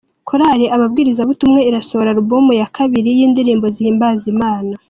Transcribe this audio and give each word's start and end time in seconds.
Korali 0.27 0.65
Ababwirizabutumwa 0.75 1.59
irasohora 1.69 2.09
alubumu 2.13 2.51
ya 2.59 2.67
kabiri 2.75 3.09
y’indirimbo 3.17 3.65
zihimbaza 3.75 4.25
Imana 4.35 4.71